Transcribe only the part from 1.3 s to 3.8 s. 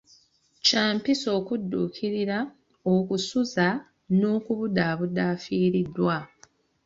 okudduukirira, okusuza